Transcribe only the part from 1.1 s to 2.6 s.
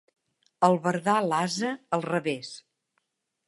l'ase al revés.